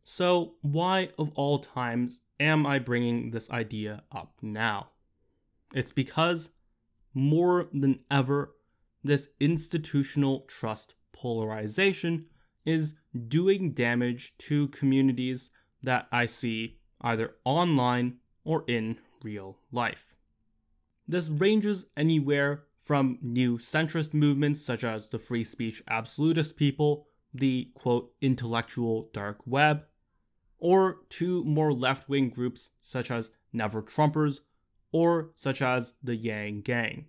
So, 0.04 0.56
why 0.62 1.10
of 1.18 1.32
all 1.36 1.60
times 1.60 2.20
am 2.40 2.66
I 2.66 2.80
bringing 2.80 3.32
this 3.32 3.50
idea 3.50 4.04
up 4.12 4.36
now? 4.42 4.90
It's 5.74 5.92
because 5.92 6.52
more 7.14 7.68
than 7.74 8.02
ever, 8.12 8.56
this 9.04 9.30
institutional 9.40 10.42
trust 10.42 10.96
polarization 11.12 12.28
is 12.66 12.96
doing 13.28 13.72
damage 13.74 14.38
to 14.38 14.68
communities 14.70 15.52
that 15.82 16.08
I 16.12 16.26
see 16.26 16.78
either 17.02 17.36
online 17.44 18.18
or 18.44 18.64
in 18.68 19.00
real 19.24 19.58
life. 19.72 20.16
This 21.08 21.30
ranges 21.30 21.88
anywhere 21.98 22.64
from 22.84 23.18
new 23.22 23.58
centrist 23.58 24.14
movements 24.14 24.62
such 24.62 24.84
as 24.84 25.08
the 25.08 25.18
free 25.18 25.44
speech 25.44 25.82
absolutist 25.88 26.58
people, 26.58 27.08
the 27.34 27.72
quote 27.74 28.12
intellectual 28.22 29.10
dark 29.14 29.40
web, 29.48 29.86
or 30.60 31.00
to 31.08 31.44
more 31.46 31.74
left 31.74 32.10
wing 32.10 32.30
groups 32.30 32.72
such 32.82 33.10
as 33.10 33.32
Never 33.54 33.82
Trumpers 33.82 34.42
or 34.92 35.32
such 35.36 35.62
as 35.62 35.94
the 36.04 36.16
Yang 36.16 36.62
Gang, 36.62 37.06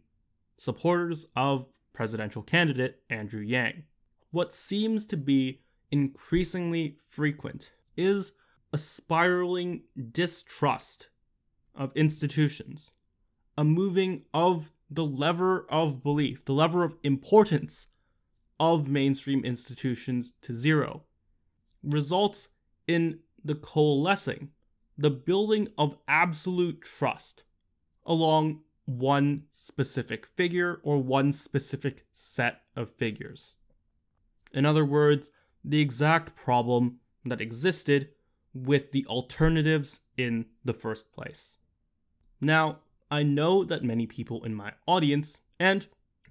supporters 0.56 1.26
of 1.34 1.66
presidential 1.92 2.42
candidate 2.42 3.00
Andrew 3.10 3.42
Yang. 3.42 3.82
What 4.30 4.54
seems 4.54 5.04
to 5.06 5.16
be 5.16 5.60
increasingly 5.90 6.98
frequent 7.06 7.72
is 7.96 8.32
a 8.72 8.78
spiraling 8.78 9.82
distrust 10.12 11.10
of 11.74 11.92
institutions, 11.96 12.92
a 13.58 13.64
moving 13.64 14.24
of 14.32 14.70
the 14.90 15.04
lever 15.04 15.66
of 15.70 16.02
belief, 16.02 16.44
the 16.44 16.52
lever 16.52 16.84
of 16.84 16.94
importance 17.02 17.88
of 18.60 18.88
mainstream 18.88 19.44
institutions 19.44 20.32
to 20.42 20.52
zero, 20.52 21.04
results 21.82 22.48
in 22.86 23.20
the 23.44 23.54
coalescing, 23.54 24.50
the 24.96 25.10
building 25.10 25.68
of 25.76 25.96
absolute 26.06 26.82
trust 26.82 27.44
along 28.06 28.60
one 28.86 29.44
specific 29.50 30.26
figure 30.26 30.80
or 30.82 31.02
one 31.02 31.32
specific 31.32 32.06
set 32.12 32.62
of 32.76 32.90
figures. 32.90 33.56
In 34.52 34.66
other 34.66 34.84
words, 34.84 35.30
the 35.64 35.80
exact 35.80 36.36
problem 36.36 37.00
that 37.24 37.40
existed 37.40 38.10
with 38.52 38.92
the 38.92 39.06
alternatives 39.06 40.00
in 40.16 40.46
the 40.64 40.74
first 40.74 41.12
place. 41.12 41.58
Now, 42.40 42.80
I 43.10 43.22
know 43.22 43.64
that 43.64 43.82
many 43.82 44.06
people 44.06 44.44
in 44.44 44.54
my 44.54 44.72
audience, 44.86 45.40
and 45.58 45.86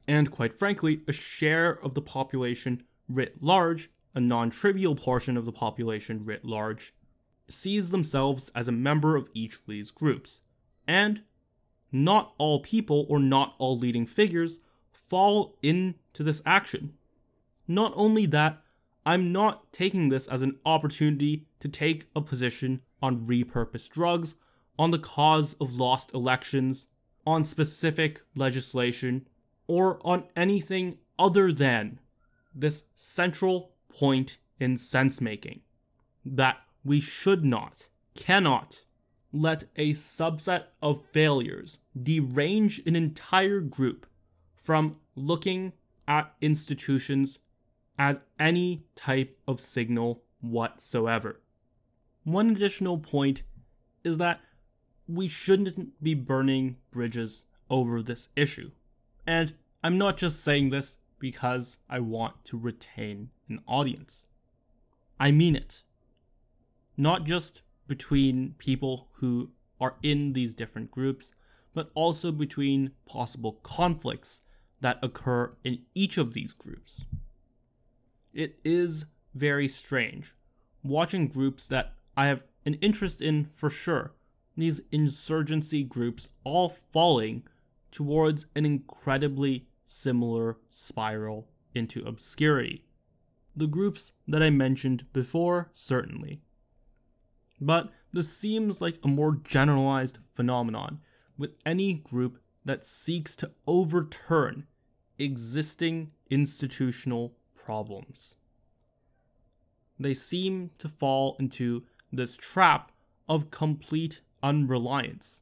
and 0.07 0.31
quite 0.31 0.53
frankly, 0.53 1.01
a 1.07 1.13
share 1.13 1.71
of 1.83 1.93
the 1.93 2.01
population 2.01 2.83
writ 3.07 3.41
large, 3.41 3.89
a 4.13 4.19
non-trivial 4.19 4.95
portion 4.95 5.37
of 5.37 5.45
the 5.45 5.51
population 5.51 6.25
writ 6.25 6.43
large, 6.43 6.93
sees 7.47 7.91
themselves 7.91 8.51
as 8.53 8.67
a 8.67 8.73
member 8.73 9.15
of 9.15 9.29
each 9.33 9.55
of 9.55 9.65
these 9.67 9.91
groups. 9.91 10.41
And 10.87 11.23
not 11.91 12.33
all 12.37 12.59
people 12.59 13.05
or 13.07 13.19
not 13.19 13.55
all 13.59 13.77
leading 13.77 14.05
figures 14.05 14.59
fall 14.91 15.57
into 15.61 16.23
this 16.23 16.41
action. 16.45 16.93
Not 17.67 17.93
only 17.95 18.25
that, 18.27 18.61
I'm 19.05 19.31
not 19.31 19.71
taking 19.71 20.09
this 20.09 20.27
as 20.27 20.41
an 20.41 20.59
opportunity 20.65 21.45
to 21.59 21.69
take 21.69 22.07
a 22.15 22.21
position 22.21 22.81
on 23.01 23.27
repurposed 23.27 23.89
drugs, 23.89 24.35
on 24.77 24.91
the 24.91 24.99
cause 24.99 25.53
of 25.55 25.75
lost 25.75 26.13
elections, 26.13 26.87
on 27.25 27.43
specific 27.43 28.21
legislation, 28.35 29.27
or 29.67 29.99
on 30.05 30.25
anything 30.35 30.97
other 31.17 31.51
than 31.51 31.99
this 32.53 32.85
central 32.95 33.71
point 33.89 34.37
in 34.59 34.77
sense 34.77 35.21
making 35.21 35.61
that 36.25 36.57
we 36.83 36.99
should 36.99 37.43
not, 37.43 37.89
cannot 38.15 38.83
let 39.31 39.63
a 39.75 39.91
subset 39.91 40.65
of 40.81 41.05
failures 41.05 41.79
derange 42.01 42.79
an 42.85 42.95
entire 42.95 43.59
group 43.59 44.05
from 44.55 44.97
looking 45.15 45.73
at 46.07 46.33
institutions 46.41 47.39
as 47.97 48.19
any 48.39 48.85
type 48.95 49.37
of 49.47 49.59
signal 49.59 50.23
whatsoever. 50.41 51.39
One 52.23 52.51
additional 52.51 52.99
point 52.99 53.43
is 54.03 54.17
that 54.17 54.39
we 55.07 55.27
shouldn't 55.27 56.01
be 56.01 56.13
burning 56.13 56.77
bridges 56.91 57.45
over 57.69 58.01
this 58.01 58.29
issue. 58.35 58.71
And 59.25 59.53
I'm 59.83 59.97
not 59.97 60.17
just 60.17 60.43
saying 60.43 60.69
this 60.69 60.97
because 61.19 61.79
I 61.89 61.99
want 61.99 62.43
to 62.45 62.57
retain 62.57 63.29
an 63.49 63.61
audience. 63.67 64.27
I 65.19 65.31
mean 65.31 65.55
it. 65.55 65.83
Not 66.97 67.23
just 67.23 67.61
between 67.87 68.55
people 68.57 69.07
who 69.13 69.51
are 69.79 69.95
in 70.03 70.33
these 70.33 70.53
different 70.53 70.91
groups, 70.91 71.33
but 71.73 71.89
also 71.93 72.31
between 72.31 72.91
possible 73.05 73.59
conflicts 73.63 74.41
that 74.81 74.99
occur 75.01 75.55
in 75.63 75.79
each 75.95 76.17
of 76.17 76.33
these 76.33 76.53
groups. 76.53 77.05
It 78.33 78.59
is 78.63 79.05
very 79.33 79.67
strange 79.67 80.35
watching 80.83 81.27
groups 81.27 81.67
that 81.67 81.93
I 82.15 82.27
have 82.27 82.43
an 82.65 82.75
interest 82.75 83.21
in 83.21 83.45
for 83.45 83.69
sure, 83.69 84.13
these 84.55 84.81
insurgency 84.91 85.83
groups 85.83 86.29
all 86.43 86.69
falling 86.69 87.43
towards 87.91 88.45
an 88.55 88.65
incredibly 88.65 89.67
similar 89.85 90.57
spiral 90.69 91.49
into 91.73 92.03
obscurity. 92.05 92.85
The 93.55 93.67
groups 93.67 94.13
that 94.27 94.41
I 94.41 94.49
mentioned 94.49 95.11
before, 95.13 95.69
certainly. 95.73 96.41
But 97.61 97.91
this 98.11 98.35
seems 98.35 98.81
like 98.81 98.99
a 99.03 99.07
more 99.07 99.35
generalized 99.35 100.19
phenomenon 100.33 100.99
with 101.37 101.51
any 101.65 101.93
group 101.95 102.39
that 102.65 102.85
seeks 102.85 103.35
to 103.37 103.51
overturn 103.67 104.65
existing 105.19 106.11
institutional 106.29 107.35
problems. 107.55 108.35
They 109.99 110.13
seem 110.13 110.71
to 110.79 110.87
fall 110.87 111.35
into 111.39 111.83
this 112.11 112.35
trap 112.35 112.91
of 113.27 113.51
complete 113.51 114.21
unreliance, 114.43 115.41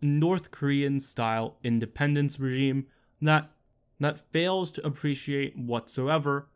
North 0.00 0.50
Korean 0.50 1.00
style 1.00 1.56
independence 1.64 2.38
regime 2.38 2.86
that 3.20 3.50
that 3.98 4.18
fails 4.18 4.72
to 4.72 4.86
appreciate 4.86 5.56
whatsoever 5.56 6.48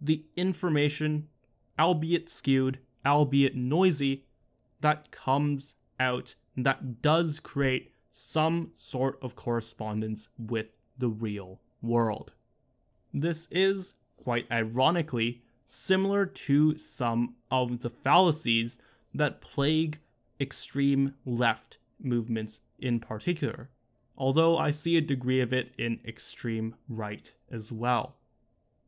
the 0.00 0.24
information, 0.36 1.28
albeit 1.78 2.28
skewed, 2.28 2.78
albeit 3.06 3.54
noisy, 3.54 4.24
that 4.80 5.10
comes 5.10 5.76
out 6.00 6.34
that 6.56 7.02
does 7.02 7.40
create 7.40 7.92
some 8.10 8.70
sort 8.74 9.18
of 9.22 9.34
correspondence 9.36 10.28
with 10.38 10.66
the 10.96 11.08
real 11.08 11.60
world. 11.82 12.32
This 13.12 13.48
is, 13.50 13.94
quite 14.16 14.50
ironically, 14.50 15.42
similar 15.66 16.26
to 16.26 16.78
some 16.78 17.34
of 17.50 17.80
the 17.80 17.90
fallacies 17.90 18.80
that 19.12 19.40
plague 19.40 19.98
extreme 20.40 21.14
left 21.24 21.78
movements 22.00 22.62
in 22.78 23.00
particular, 23.00 23.70
although 24.16 24.58
I 24.58 24.70
see 24.70 24.96
a 24.96 25.00
degree 25.00 25.40
of 25.40 25.52
it 25.52 25.72
in 25.78 26.00
extreme 26.06 26.74
right 26.88 27.34
as 27.50 27.72
well. 27.72 28.16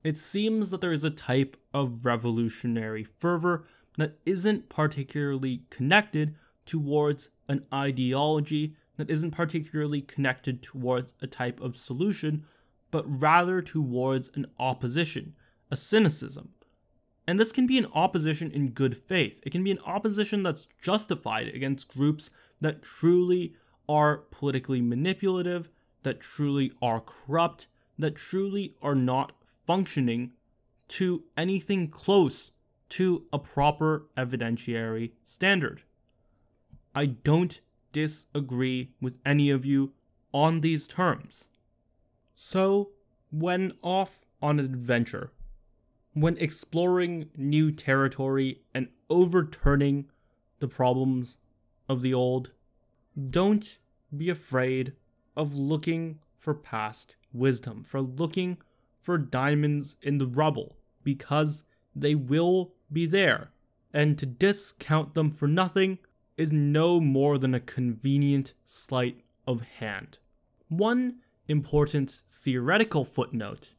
It 0.04 0.16
seems 0.16 0.70
that 0.70 0.80
there 0.80 0.92
is 0.92 1.04
a 1.04 1.11
type 1.11 1.56
of 1.74 2.04
revolutionary 2.04 3.04
fervor 3.04 3.64
that 3.98 4.18
isn't 4.24 4.68
particularly 4.68 5.62
connected 5.70 6.37
towards 6.64 7.30
an 7.48 7.66
ideology, 7.72 8.76
that 8.96 9.11
isn't 9.11 9.32
particularly 9.32 10.02
connected 10.02 10.62
towards 10.62 11.12
a 11.20 11.26
type 11.26 11.61
of 11.61 11.76
solution, 11.76 12.44
but 12.90 13.04
rather 13.06 13.61
towards 13.61 14.30
an 14.35 14.46
opposition, 14.59 15.35
a 15.70 15.76
cynicism, 15.76 16.50
and 17.26 17.40
this 17.40 17.52
can 17.52 17.66
be 17.66 17.78
an 17.78 17.86
opposition 17.92 18.50
in 18.50 18.70
good 18.70 18.96
faith. 18.96 19.40
It 19.44 19.50
can 19.50 19.64
be 19.64 19.72
an 19.72 19.80
opposition 19.84 20.42
that's 20.42 20.68
justified 20.80 21.48
against 21.48 21.88
groups 21.88 22.30
that 22.60 22.82
truly 22.82 23.54
are 23.88 24.18
politically 24.30 24.80
manipulative, 24.80 25.68
that 26.02 26.20
truly 26.20 26.72
are 26.80 27.00
corrupt, 27.00 27.66
that 27.98 28.16
truly 28.16 28.76
are 28.80 28.94
not 28.94 29.32
functioning 29.66 30.32
to 30.88 31.24
anything 31.36 31.88
close 31.88 32.52
to 32.88 33.24
a 33.32 33.38
proper 33.38 34.06
evidentiary 34.16 35.12
standard. 35.24 35.82
I 36.94 37.06
don't 37.06 37.60
disagree 37.92 38.92
with 39.00 39.18
any 39.26 39.50
of 39.50 39.66
you 39.66 39.92
on 40.32 40.60
these 40.60 40.86
terms. 40.86 41.48
So, 42.36 42.90
when 43.32 43.72
off 43.82 44.24
on 44.40 44.60
an 44.60 44.66
adventure, 44.66 45.32
when 46.16 46.38
exploring 46.38 47.29
new 47.37 47.70
territory 47.70 48.62
and 48.72 48.88
overturning 49.11 50.07
the 50.61 50.66
problems 50.66 51.37
of 51.90 52.00
the 52.00 52.14
old, 52.14 52.52
don't 53.29 53.76
be 54.16 54.31
afraid 54.31 54.94
of 55.37 55.57
looking 55.57 56.18
for 56.38 56.55
past 56.55 57.16
wisdom, 57.35 57.85
for 57.85 58.00
looking 58.00 58.57
for 58.98 59.18
diamonds 59.18 59.96
in 60.00 60.16
the 60.16 60.26
rubble, 60.26 60.79
because 61.05 61.64
they 61.94 62.14
will 62.14 62.72
be 62.90 63.05
there, 63.05 63.50
and 63.92 64.18
to 64.18 64.24
discount 64.24 65.12
them 65.12 65.31
for 65.31 65.46
nothing 65.46 65.98
is 66.38 66.50
no 66.50 66.98
more 66.98 67.37
than 67.37 67.52
a 67.52 67.61
convenient 67.61 68.55
sleight 68.64 69.20
of 69.46 69.61
hand. 69.61 70.18
One 70.68 71.16
important 71.46 72.11
theoretical 72.11 73.05
footnote 73.05 73.74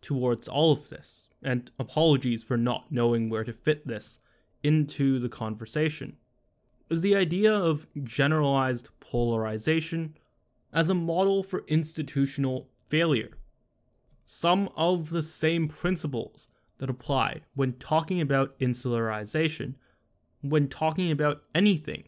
towards 0.00 0.48
all 0.48 0.72
of 0.72 0.88
this 0.88 1.28
and 1.42 1.70
apologies 1.78 2.42
for 2.42 2.56
not 2.56 2.90
knowing 2.90 3.28
where 3.28 3.44
to 3.44 3.52
fit 3.52 3.86
this 3.86 4.20
into 4.62 5.18
the 5.18 5.28
conversation, 5.28 6.16
is 6.88 7.00
the 7.00 7.16
idea 7.16 7.52
of 7.52 7.86
generalized 8.04 8.90
polarization 9.00 10.16
as 10.72 10.88
a 10.88 10.94
model 10.94 11.42
for 11.42 11.64
institutional 11.68 12.68
failure. 12.86 13.30
Some 14.24 14.68
of 14.76 15.10
the 15.10 15.22
same 15.22 15.68
principles 15.68 16.48
that 16.78 16.90
apply 16.90 17.42
when 17.54 17.72
talking 17.74 18.20
about 18.20 18.58
insularization, 18.58 19.74
when 20.40 20.68
talking 20.68 21.10
about 21.10 21.42
anything 21.54 22.04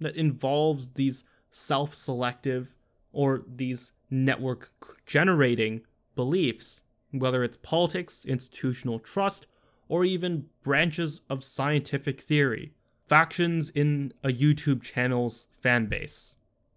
that 0.00 0.16
involves 0.16 0.88
these 0.94 1.24
self 1.50 1.94
selective 1.94 2.74
or 3.12 3.44
these 3.46 3.92
network 4.10 4.70
generating 5.06 5.82
beliefs 6.14 6.82
whether 7.12 7.42
it's 7.42 7.56
politics, 7.56 8.24
institutional 8.24 8.98
trust, 8.98 9.46
or 9.88 10.04
even 10.04 10.46
branches 10.62 11.22
of 11.30 11.42
scientific 11.42 12.20
theory, 12.20 12.72
factions 13.06 13.70
in 13.70 14.12
a 14.22 14.28
YouTube 14.28 14.82
channel's 14.82 15.48
fan 15.50 15.86
base, 15.86 16.36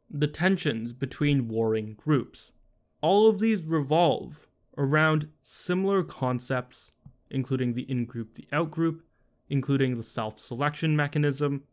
the 0.10 0.28
tensions 0.28 0.94
between 0.94 1.48
warring 1.48 1.94
groups. 1.94 2.54
All 3.02 3.30
of 3.30 3.40
these 3.40 3.66
revolve 3.66 4.48
around 4.78 5.30
similar 5.42 6.04
concepts, 6.04 6.94
including 7.30 7.74
the 7.74 7.90
in 7.90 8.06
group, 8.06 8.36
the 8.36 8.48
out 8.52 8.72
group, 8.72 9.04
including 9.50 9.96
the 9.96 10.04
self 10.04 10.40
selection 10.40 10.96
mechanism, 10.96 11.64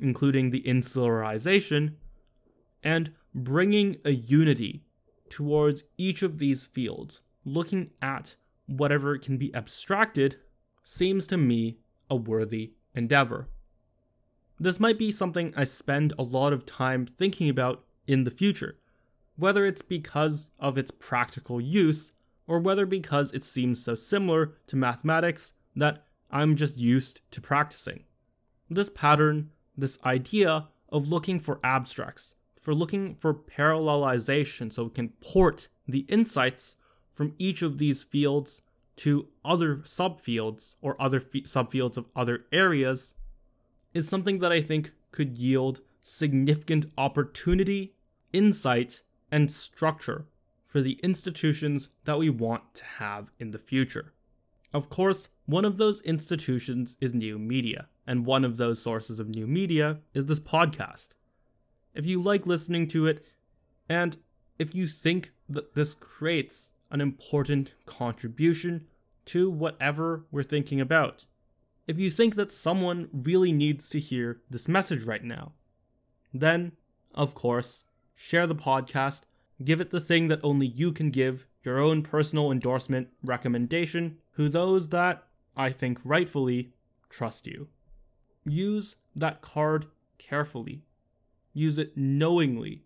including 0.00 0.50
the 0.50 0.62
insularization, 0.62 1.94
and 2.82 3.12
bringing 3.34 3.96
a 4.04 4.10
unity 4.10 4.82
towards 5.28 5.84
each 5.98 6.22
of 6.22 6.38
these 6.38 6.64
fields, 6.64 7.22
looking 7.48 7.90
at 8.00 8.36
whatever 8.66 9.16
can 9.18 9.38
be 9.38 9.54
abstracted, 9.54 10.36
seems 10.82 11.26
to 11.28 11.36
me 11.36 11.78
a 12.10 12.16
worthy 12.16 12.74
endeavor. 12.94 13.48
This 14.60 14.80
might 14.80 14.98
be 14.98 15.12
something 15.12 15.52
I 15.56 15.64
spend 15.64 16.12
a 16.18 16.22
lot 16.22 16.52
of 16.52 16.66
time 16.66 17.06
thinking 17.06 17.48
about 17.48 17.84
in 18.06 18.24
the 18.24 18.30
future, 18.30 18.78
whether 19.36 19.64
it's 19.64 19.82
because 19.82 20.50
of 20.58 20.76
its 20.76 20.90
practical 20.90 21.60
use 21.60 22.12
or 22.46 22.58
whether 22.58 22.86
because 22.86 23.32
it 23.32 23.44
seems 23.44 23.84
so 23.84 23.94
similar 23.94 24.54
to 24.66 24.76
mathematics 24.76 25.52
that 25.76 26.04
I'm 26.30 26.56
just 26.56 26.78
used 26.78 27.20
to 27.30 27.40
practicing. 27.40 28.04
This 28.68 28.90
pattern, 28.90 29.50
this 29.76 29.98
idea 30.04 30.68
of 30.88 31.08
looking 31.08 31.38
for 31.38 31.60
abstracts, 31.62 32.34
for 32.58 32.74
looking 32.74 33.14
for 33.14 33.32
parallelization 33.32 34.72
so 34.72 34.84
we 34.84 34.90
can 34.90 35.10
port 35.20 35.68
the 35.86 36.00
insights 36.08 36.76
from 37.18 37.34
each 37.36 37.62
of 37.62 37.78
these 37.78 38.04
fields 38.04 38.62
to 38.94 39.26
other 39.44 39.78
subfields 39.78 40.76
or 40.80 40.94
other 41.02 41.16
f- 41.16 41.42
subfields 41.42 41.96
of 41.96 42.06
other 42.14 42.44
areas 42.52 43.16
is 43.92 44.08
something 44.08 44.38
that 44.38 44.52
I 44.52 44.60
think 44.60 44.92
could 45.10 45.36
yield 45.36 45.80
significant 45.98 46.86
opportunity, 46.96 47.96
insight, 48.32 49.02
and 49.32 49.50
structure 49.50 50.26
for 50.64 50.80
the 50.80 51.00
institutions 51.02 51.90
that 52.04 52.20
we 52.20 52.30
want 52.30 52.72
to 52.74 52.84
have 52.84 53.32
in 53.40 53.50
the 53.50 53.58
future. 53.58 54.12
Of 54.72 54.88
course, 54.88 55.28
one 55.44 55.64
of 55.64 55.76
those 55.76 56.00
institutions 56.02 56.96
is 57.00 57.14
new 57.14 57.36
media, 57.36 57.88
and 58.06 58.26
one 58.26 58.44
of 58.44 58.58
those 58.58 58.80
sources 58.80 59.18
of 59.18 59.28
new 59.28 59.48
media 59.48 59.98
is 60.14 60.26
this 60.26 60.38
podcast. 60.38 61.16
If 61.94 62.06
you 62.06 62.22
like 62.22 62.46
listening 62.46 62.86
to 62.88 63.08
it, 63.08 63.26
and 63.88 64.16
if 64.56 64.72
you 64.72 64.86
think 64.86 65.32
that 65.48 65.74
this 65.74 65.94
creates 65.94 66.70
an 66.90 67.00
important 67.00 67.74
contribution 67.86 68.86
to 69.26 69.50
whatever 69.50 70.24
we're 70.30 70.42
thinking 70.42 70.80
about, 70.80 71.26
if 71.86 71.98
you 71.98 72.10
think 72.10 72.34
that 72.34 72.52
someone 72.52 73.08
really 73.12 73.52
needs 73.52 73.88
to 73.88 74.00
hear 74.00 74.42
this 74.50 74.68
message 74.68 75.04
right 75.04 75.24
now, 75.24 75.52
then, 76.32 76.72
of 77.14 77.34
course, 77.34 77.84
share 78.14 78.46
the 78.46 78.54
podcast, 78.54 79.22
give 79.64 79.80
it 79.80 79.90
the 79.90 80.00
thing 80.00 80.28
that 80.28 80.40
only 80.42 80.66
you 80.66 80.92
can 80.92 81.10
give 81.10 81.46
your 81.62 81.78
own 81.78 82.02
personal 82.02 82.52
endorsement 82.52 83.08
recommendation 83.22 84.18
who 84.32 84.48
those 84.48 84.90
that, 84.90 85.24
I 85.56 85.70
think 85.70 85.98
rightfully, 86.04 86.72
trust 87.08 87.46
you. 87.46 87.68
Use 88.44 88.96
that 89.16 89.40
card 89.40 89.86
carefully. 90.18 90.84
Use 91.52 91.78
it 91.78 91.96
knowingly. 91.96 92.84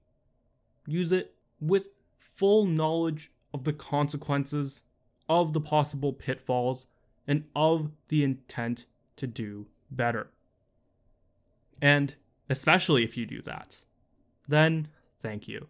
Use 0.86 1.12
it 1.12 1.34
with 1.60 1.88
full 2.18 2.64
knowledge 2.64 3.32
of 3.52 3.64
the 3.64 3.72
consequences, 3.72 4.82
of 5.28 5.52
the 5.52 5.60
possible 5.60 6.12
pitfalls, 6.12 6.86
and 7.26 7.44
of 7.54 7.90
the 8.08 8.24
intent 8.24 8.86
to 9.16 9.26
do 9.26 9.66
better. 9.90 10.30
And 11.80 12.14
especially 12.48 13.04
if 13.04 13.16
you 13.16 13.26
do 13.26 13.42
that, 13.42 13.84
then 14.48 14.88
thank 15.18 15.48
you. 15.48 15.68